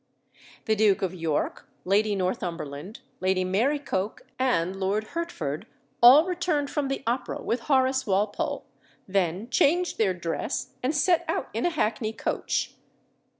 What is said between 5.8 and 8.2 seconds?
all returned from the Opera with Horace